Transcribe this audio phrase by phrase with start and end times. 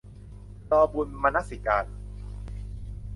[0.69, 1.85] รอบุญ- มนสิการ